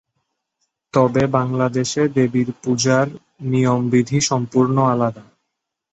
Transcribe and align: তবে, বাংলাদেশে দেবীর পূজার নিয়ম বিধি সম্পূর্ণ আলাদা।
তবে, 0.93 1.23
বাংলাদেশে 1.37 2.01
দেবীর 2.15 2.49
পূজার 2.63 3.07
নিয়ম 3.51 3.81
বিধি 3.91 4.19
সম্পূর্ণ 4.29 4.75
আলাদা। 4.93 5.23